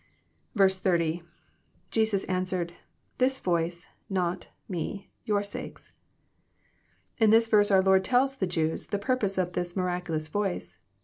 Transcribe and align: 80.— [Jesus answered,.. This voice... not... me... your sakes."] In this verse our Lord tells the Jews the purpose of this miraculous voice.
80.— 0.59 1.21
[Jesus 1.91 2.23
answered,.. 2.23 2.73
This 3.19 3.37
voice... 3.37 3.85
not... 4.09 4.47
me... 4.67 5.11
your 5.25 5.43
sakes."] 5.43 5.93
In 7.19 7.29
this 7.29 7.45
verse 7.45 7.69
our 7.69 7.83
Lord 7.83 8.03
tells 8.03 8.37
the 8.37 8.47
Jews 8.47 8.87
the 8.87 8.97
purpose 8.97 9.37
of 9.37 9.53
this 9.53 9.75
miraculous 9.75 10.27
voice. 10.27 10.79